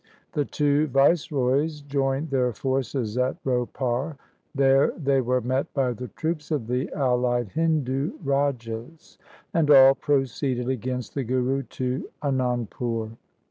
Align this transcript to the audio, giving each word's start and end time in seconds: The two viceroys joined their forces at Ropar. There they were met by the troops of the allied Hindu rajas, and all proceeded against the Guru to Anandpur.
The 0.31 0.45
two 0.45 0.87
viceroys 0.87 1.81
joined 1.81 2.31
their 2.31 2.53
forces 2.53 3.19
at 3.19 3.37
Ropar. 3.43 4.17
There 4.55 4.93
they 4.97 5.21
were 5.21 5.41
met 5.41 5.71
by 5.75 5.93
the 5.93 6.07
troops 6.07 6.49
of 6.49 6.65
the 6.65 6.91
allied 6.91 7.49
Hindu 7.49 8.13
rajas, 8.23 9.19
and 9.53 9.69
all 9.69 9.93
proceeded 9.93 10.69
against 10.69 11.13
the 11.13 11.23
Guru 11.23 11.61
to 11.61 12.09
Anandpur. 12.23 13.11